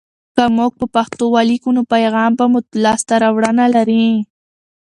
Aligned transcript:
که 0.35 0.43
موږ 0.57 0.71
په 0.79 0.85
پښتو 0.95 1.23
ولیکو، 1.35 1.69
نو 1.75 1.81
پیغام 1.93 2.31
به 2.39 2.45
مو 2.51 2.59
لاسته 2.83 3.13
راوړنه 3.23 3.65
لري. 3.75 4.05